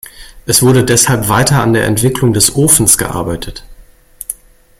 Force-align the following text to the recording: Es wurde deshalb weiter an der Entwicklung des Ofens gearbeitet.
Es 0.47 0.63
wurde 0.63 0.83
deshalb 0.83 1.29
weiter 1.29 1.61
an 1.61 1.73
der 1.73 1.85
Entwicklung 1.85 2.33
des 2.33 2.55
Ofens 2.55 2.97
gearbeitet. 2.97 3.63